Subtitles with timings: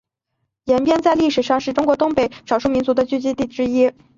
[0.65, 3.91] 延边在历史上是中国东北少数民族的聚居地之一。